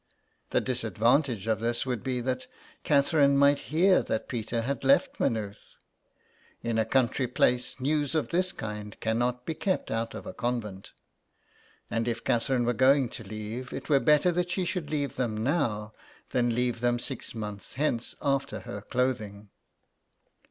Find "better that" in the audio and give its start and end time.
13.99-14.49